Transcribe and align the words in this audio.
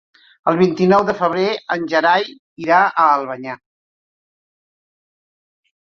El 0.51 0.55
vint-i-nou 0.61 1.03
de 1.09 1.13
febrer 1.19 1.43
en 1.75 1.85
Gerai 1.93 2.25
irà 2.65 2.79
a 2.87 3.05
Albanyà. 3.19 3.61